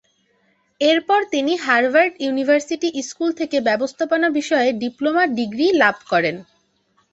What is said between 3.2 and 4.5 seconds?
থেকে ব্যবস্থাপনা